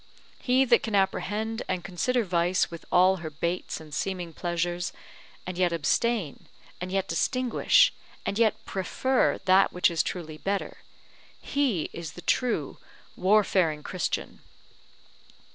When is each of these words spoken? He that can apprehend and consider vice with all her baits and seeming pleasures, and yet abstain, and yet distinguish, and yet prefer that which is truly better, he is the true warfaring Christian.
He 0.39 0.65
that 0.65 0.81
can 0.81 0.95
apprehend 0.95 1.61
and 1.67 1.83
consider 1.83 2.23
vice 2.23 2.71
with 2.71 2.85
all 2.91 3.17
her 3.17 3.29
baits 3.29 3.79
and 3.79 3.93
seeming 3.93 4.33
pleasures, 4.33 4.91
and 5.45 5.59
yet 5.59 5.71
abstain, 5.71 6.47
and 6.81 6.91
yet 6.91 7.07
distinguish, 7.07 7.93
and 8.25 8.39
yet 8.39 8.65
prefer 8.65 9.37
that 9.45 9.71
which 9.71 9.91
is 9.91 10.01
truly 10.01 10.39
better, 10.39 10.77
he 11.39 11.91
is 11.93 12.13
the 12.13 12.21
true 12.23 12.79
warfaring 13.15 13.83
Christian. 13.83 14.39